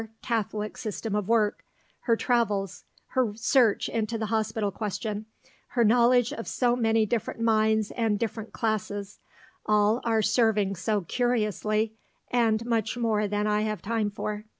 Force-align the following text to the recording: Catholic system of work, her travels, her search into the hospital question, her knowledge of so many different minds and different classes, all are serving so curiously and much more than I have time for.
Catholic 0.23 0.77
system 0.77 1.13
of 1.13 1.27
work, 1.27 1.63
her 2.05 2.15
travels, 2.15 2.85
her 3.09 3.33
search 3.35 3.87
into 3.87 4.17
the 4.17 4.25
hospital 4.25 4.71
question, 4.71 5.27
her 5.67 5.83
knowledge 5.83 6.33
of 6.33 6.47
so 6.47 6.75
many 6.75 7.05
different 7.05 7.39
minds 7.39 7.91
and 7.91 8.17
different 8.17 8.51
classes, 8.51 9.19
all 9.63 10.01
are 10.03 10.23
serving 10.23 10.75
so 10.75 11.01
curiously 11.01 11.93
and 12.31 12.65
much 12.65 12.97
more 12.97 13.27
than 13.27 13.45
I 13.45 13.61
have 13.61 13.83
time 13.83 14.09
for. 14.09 14.45